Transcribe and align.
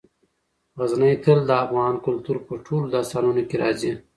غزني 0.77 1.11
تل 1.23 1.39
د 1.49 1.51
افغان 1.65 1.93
کلتور 2.05 2.37
په 2.47 2.53
ټولو 2.65 2.85
داستانونو 2.95 3.41
کې 3.49 3.55
راځي. 3.63 3.91